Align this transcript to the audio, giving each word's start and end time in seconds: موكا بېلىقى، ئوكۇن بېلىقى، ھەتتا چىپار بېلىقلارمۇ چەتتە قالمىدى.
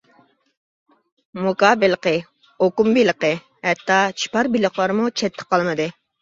موكا 1.43 1.69
بېلىقى، 1.83 2.13
ئوكۇن 2.67 2.89
بېلىقى، 2.95 3.31
ھەتتا 3.69 3.99
چىپار 4.23 4.51
بېلىقلارمۇ 4.57 5.13
چەتتە 5.23 5.49
قالمىدى. 5.53 5.89